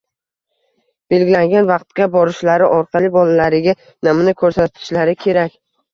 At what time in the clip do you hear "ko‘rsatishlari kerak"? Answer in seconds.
4.45-5.59